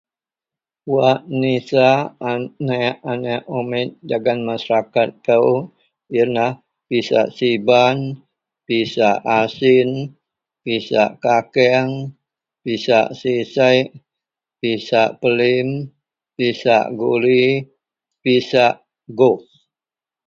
Wak 0.93 1.19
nisak 1.39 1.99
aneak-aneak 2.31 3.41
umik 3.59 3.89
dagen 4.09 4.39
masarakat 4.47 5.09
kou 5.25 5.49
yenlah 6.15 6.53
pisak 6.87 7.27
siban, 7.37 7.97
pisak 8.65 9.17
asin, 9.39 9.89
pisak 10.63 11.11
kakeang, 11.23 11.91
pisak 12.63 13.07
sisek, 13.19 13.85
pisak 14.59 15.09
pelim, 15.21 15.69
pisak 16.37 16.85
guli, 16.99 17.45
pisak 18.23 18.73
gup. 19.17 19.39